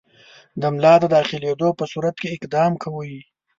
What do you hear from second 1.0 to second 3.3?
داخلېدلو په صورت کې اقدام کوئ.